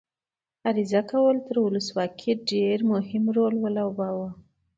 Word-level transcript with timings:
عریضه 0.67 1.01
کول 1.11 1.35
تر 1.47 1.55
ولسواکۍ 1.61 2.31
ډېر 2.51 2.77
مهم 2.93 3.23
رول 3.35 3.53
ولوباوه. 3.59 4.29